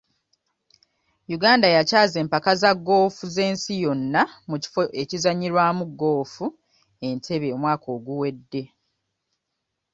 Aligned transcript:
Uganda 1.37 1.67
yakyaza 1.75 2.17
empaka 2.23 2.51
za 2.61 2.71
goofu 2.85 3.23
z'ensi 3.35 3.73
yonna 3.83 4.21
mu 4.49 4.55
kifo 4.63 4.81
ekizannyirwamu 5.01 5.83
goofu 5.99 6.45
Entebbe 7.09 7.47
omwaka 7.55 7.87
oguwedde. 7.95 8.63